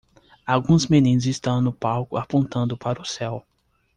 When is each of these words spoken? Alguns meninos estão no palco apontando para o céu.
Alguns 0.47 0.87
meninos 0.87 1.27
estão 1.27 1.61
no 1.61 1.71
palco 1.71 2.17
apontando 2.17 2.75
para 2.75 2.99
o 2.99 3.05
céu. 3.05 3.45